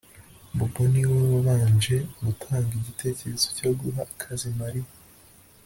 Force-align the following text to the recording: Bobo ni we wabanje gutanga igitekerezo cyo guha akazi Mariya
Bobo 0.57 0.81
ni 0.91 1.03
we 1.09 1.17
wabanje 1.33 1.95
gutanga 2.25 2.69
igitekerezo 2.79 3.47
cyo 3.57 3.69
guha 3.79 4.03
akazi 4.13 4.47
Mariya 4.59 4.91